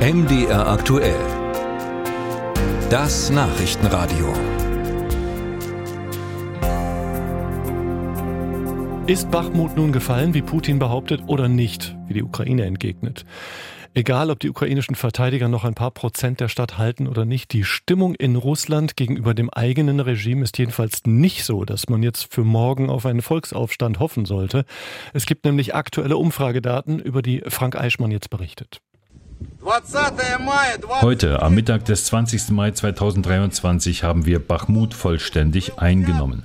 MDR 0.00 0.66
aktuell. 0.66 1.20
Das 2.88 3.28
Nachrichtenradio. 3.28 4.32
Ist 9.06 9.30
Bachmut 9.30 9.76
nun 9.76 9.92
gefallen, 9.92 10.32
wie 10.32 10.40
Putin 10.40 10.78
behauptet, 10.78 11.20
oder 11.26 11.48
nicht, 11.48 11.98
wie 12.08 12.14
die 12.14 12.22
Ukraine 12.22 12.64
entgegnet? 12.64 13.26
Egal, 13.92 14.30
ob 14.30 14.40
die 14.40 14.48
ukrainischen 14.48 14.94
Verteidiger 14.94 15.48
noch 15.48 15.64
ein 15.66 15.74
paar 15.74 15.90
Prozent 15.90 16.40
der 16.40 16.48
Stadt 16.48 16.78
halten 16.78 17.06
oder 17.06 17.26
nicht, 17.26 17.52
die 17.52 17.64
Stimmung 17.64 18.14
in 18.14 18.36
Russland 18.36 18.96
gegenüber 18.96 19.34
dem 19.34 19.50
eigenen 19.50 20.00
Regime 20.00 20.44
ist 20.44 20.56
jedenfalls 20.56 21.02
nicht 21.04 21.44
so, 21.44 21.66
dass 21.66 21.90
man 21.90 22.02
jetzt 22.02 22.32
für 22.32 22.44
morgen 22.44 22.88
auf 22.88 23.04
einen 23.04 23.20
Volksaufstand 23.20 23.98
hoffen 23.98 24.24
sollte. 24.24 24.64
Es 25.12 25.26
gibt 25.26 25.44
nämlich 25.44 25.74
aktuelle 25.74 26.16
Umfragedaten, 26.16 27.00
über 27.00 27.20
die 27.20 27.42
Frank 27.48 27.76
Eichmann 27.76 28.10
jetzt 28.10 28.30
berichtet. 28.30 28.80
Heute, 31.02 31.42
am 31.42 31.54
Mittag 31.54 31.84
des 31.84 32.04
20. 32.06 32.50
Mai 32.50 32.70
2023, 32.70 34.02
haben 34.02 34.24
wir 34.24 34.38
Bachmut 34.38 34.94
vollständig 34.94 35.78
eingenommen. 35.78 36.44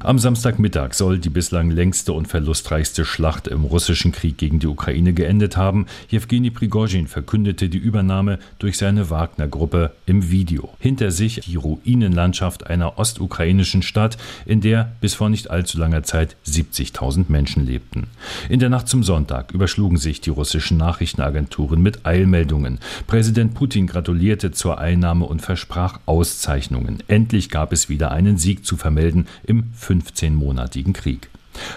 Am 0.00 0.18
Samstagmittag 0.18 0.92
soll 0.92 1.18
die 1.18 1.30
bislang 1.30 1.70
längste 1.70 2.12
und 2.12 2.28
verlustreichste 2.28 3.06
Schlacht 3.06 3.48
im 3.48 3.64
russischen 3.64 4.12
Krieg 4.12 4.36
gegen 4.36 4.58
die 4.58 4.66
Ukraine 4.66 5.14
geendet 5.14 5.56
haben. 5.56 5.86
Jewgeni 6.08 6.50
Prigozhin 6.50 7.06
verkündete 7.06 7.70
die 7.70 7.78
Übernahme 7.78 8.38
durch 8.58 8.76
seine 8.76 9.08
Wagner-Gruppe 9.08 9.92
im 10.04 10.30
Video. 10.30 10.74
Hinter 10.80 11.10
sich 11.10 11.40
die 11.46 11.56
Ruinenlandschaft 11.56 12.66
einer 12.66 12.98
ostukrainischen 12.98 13.82
Stadt, 13.82 14.18
in 14.44 14.60
der 14.60 14.92
bis 15.00 15.14
vor 15.14 15.30
nicht 15.30 15.50
allzu 15.50 15.78
langer 15.78 16.02
Zeit 16.02 16.36
70.000 16.46 17.26
Menschen 17.28 17.64
lebten. 17.64 18.08
In 18.50 18.60
der 18.60 18.68
Nacht 18.68 18.88
zum 18.88 19.02
Sonntag 19.02 19.52
überschlugen 19.52 19.96
sich 19.96 20.20
die 20.20 20.30
russischen 20.30 20.76
Nachrichtenagenturen 20.76 21.80
mit 21.80 21.93
mit 21.94 22.06
Eilmeldungen. 22.06 22.78
Präsident 23.06 23.54
Putin 23.54 23.86
gratulierte 23.86 24.50
zur 24.50 24.78
Einnahme 24.78 25.26
und 25.26 25.42
versprach 25.42 26.00
Auszeichnungen. 26.06 27.02
Endlich 27.08 27.50
gab 27.50 27.72
es 27.72 27.88
wieder 27.88 28.10
einen 28.10 28.36
Sieg 28.36 28.64
zu 28.64 28.76
vermelden 28.76 29.26
im 29.44 29.72
15-monatigen 29.80 30.92
Krieg. 30.92 31.28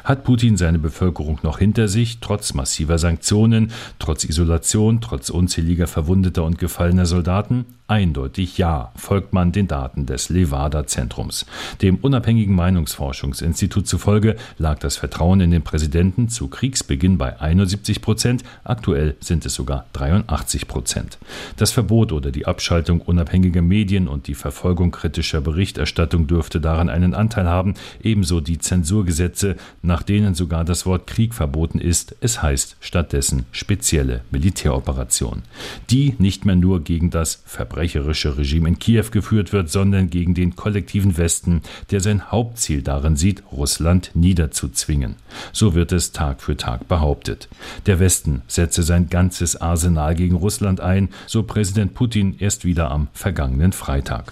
Hat 0.04 0.24
Putin 0.24 0.58
seine 0.58 0.80
Bevölkerung 0.80 1.40
noch 1.44 1.60
hinter 1.60 1.88
sich, 1.88 2.20
trotz 2.20 2.54
massiver 2.54 2.98
Sanktionen, 2.98 3.72
trotz 4.00 4.24
Isolation, 4.24 5.02
trotz 5.02 5.30
unzähliger 5.30 5.88
verwundeter 5.88 6.44
und 6.44 6.58
gefallener 6.58 7.06
Soldaten? 7.06 7.66
Eindeutig 7.90 8.58
ja, 8.58 8.92
folgt 8.98 9.32
man 9.32 9.54
den 9.54 9.70
Daten 9.70 10.06
des 10.06 10.28
Levada-Zentrums. 10.28 11.46
Dem 11.82 11.96
unabhängigen 11.96 12.54
Meinungsforschungsinstitut 12.54 13.88
zufolge 13.88 14.36
lag 14.58 14.80
das 14.80 14.98
Vertrauen 14.98 15.40
in 15.40 15.52
den 15.52 15.62
Präsidenten 15.62 16.28
zu 16.28 16.50
Kriegsbeginn 16.50 17.18
bei 17.18 17.40
71 17.40 18.02
Prozent, 18.02 18.44
aktuell 18.66 19.16
sind 19.22 19.46
es 19.46 19.54
sogar 19.54 19.86
83 19.94 20.68
Prozent. 20.68 21.18
Das 21.56 21.72
Verbot 21.72 22.12
oder 22.12 22.32
die 22.32 22.46
Abschaltung 22.46 23.00
unabhängiger 23.00 23.62
Medien 23.62 24.10
und 24.10 24.28
die 24.28 24.36
Verfolgung 24.36 24.92
kritischer 24.92 25.40
Berichterstattung 25.40 26.28
dürfte 26.28 26.60
daran 26.60 26.90
einen 26.90 27.14
Anteil 27.14 27.48
haben, 27.48 27.76
ebenso 28.04 28.42
die 28.42 28.58
Zensurgesetze, 28.58 29.56
nach 29.82 30.04
denen 30.04 30.36
sogar 30.36 30.66
das 30.66 30.86
Wort 30.86 31.08
Krieg 31.08 31.34
verboten 31.34 31.80
ist, 31.80 32.16
es 32.22 32.42
heißt 32.42 32.78
stattdessen 32.80 33.46
spezielle 33.52 34.22
Militäroperation, 34.32 35.44
die 35.90 36.16
nicht 36.20 36.46
mehr 36.46 36.56
nur 36.56 36.84
gegen 36.84 37.10
das 37.10 37.42
verbrecherische 37.46 38.38
Regime 38.38 38.70
in 38.70 38.80
Kiew 38.80 39.06
geführt 39.12 39.54
wird, 39.54 39.70
sondern 39.70 40.10
gegen 40.10 40.34
den 40.34 40.56
kollektiven 40.56 41.18
Westen, 41.18 41.62
der 41.92 42.02
sein 42.02 42.32
Hauptziel 42.32 42.82
darin 42.82 43.16
sieht, 43.16 43.44
Russland 43.52 44.12
niederzuzwingen. 44.14 45.16
So 45.54 45.76
wird 45.76 45.92
es 45.92 46.12
Tag 46.12 46.42
für 46.42 46.58
Tag 46.58 46.88
behauptet. 46.88 47.48
Der 47.86 48.00
Westen 48.00 48.42
setze 48.48 48.84
sein 48.84 49.10
ganzes 49.10 49.56
Arsenal 49.56 50.16
gegen 50.16 50.36
Russland 50.36 50.82
ein, 50.82 51.10
so 51.26 51.44
Präsident 51.44 51.94
Putin 51.94 52.36
erst 52.40 52.66
wieder 52.66 52.92
am 52.92 53.08
vergangenen 53.14 53.72
Freitag. 53.72 54.32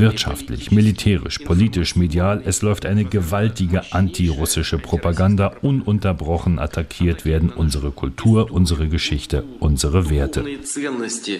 Wirtschaftlich, 0.00 0.70
militärisch, 0.70 1.38
politisch, 1.38 1.96
medial, 1.96 2.42
es 2.44 2.62
läuft 2.62 2.86
eine 2.86 3.04
gewaltige 3.46 3.92
antirussische 3.92 4.78
Propaganda. 4.78 5.52
Ununterbrochen 5.62 6.58
attackiert 6.58 7.24
werden 7.24 7.50
unsere 7.50 7.92
Kultur, 7.92 8.50
unsere 8.50 8.88
Geschichte, 8.88 9.44
unsere 9.60 10.10
Werte. 10.10 10.44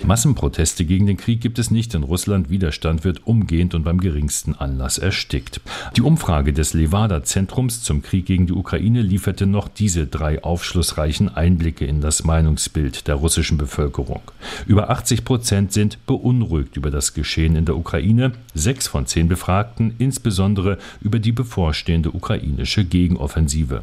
Massenproteste 0.04 0.84
gegen 0.84 1.06
den 1.06 1.16
Krieg 1.16 1.40
gibt 1.40 1.58
es 1.58 1.72
nicht 1.72 1.94
in 1.94 2.04
Russland. 2.04 2.48
Widerstand 2.48 3.02
wird 3.02 3.26
umgehend 3.26 3.74
und 3.74 3.82
beim 3.82 3.98
geringsten 3.98 4.54
Anlass 4.54 4.98
erstickt. 4.98 5.60
Die 5.96 6.02
Umfrage 6.02 6.52
des 6.52 6.74
Levada-Zentrums 6.74 7.82
zum 7.82 8.02
Krieg 8.02 8.26
gegen 8.26 8.46
die 8.46 8.52
Ukraine 8.52 9.02
lieferte 9.02 9.46
noch 9.46 9.66
diese 9.66 10.06
drei 10.06 10.44
aufschlussreichen 10.44 11.34
Einblicke 11.34 11.86
in 11.86 12.00
das 12.00 12.22
Meinungsbild 12.22 13.08
der 13.08 13.16
russischen 13.16 13.58
Bevölkerung. 13.58 14.22
Über 14.66 14.90
80 14.90 15.24
Prozent 15.24 15.72
sind 15.72 16.06
beunruhigt 16.06 16.76
über 16.76 16.90
das 16.90 17.14
Geschehen 17.14 17.56
in 17.56 17.64
der 17.64 17.76
Ukraine. 17.76 18.32
Sechs 18.54 18.86
von 18.86 19.06
zehn 19.06 19.28
Befragten 19.28 19.94
insbesondere 19.98 20.78
über 21.00 21.18
die 21.18 21.32
bevorstehende 21.32 21.95
ukrainische 22.04 22.84
Gegenoffensive. 22.84 23.82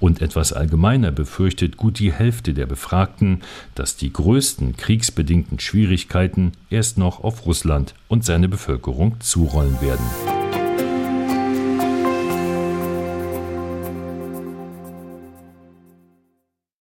Und 0.00 0.22
etwas 0.22 0.52
allgemeiner 0.52 1.10
befürchtet 1.10 1.76
gut 1.76 1.98
die 1.98 2.12
Hälfte 2.12 2.54
der 2.54 2.66
Befragten, 2.66 3.42
dass 3.74 3.96
die 3.96 4.12
größten 4.12 4.76
kriegsbedingten 4.76 5.58
Schwierigkeiten 5.58 6.52
erst 6.70 6.98
noch 6.98 7.22
auf 7.22 7.44
Russland 7.46 7.94
und 8.08 8.24
seine 8.24 8.48
Bevölkerung 8.48 9.16
zurollen 9.20 9.80
werden. 9.80 10.37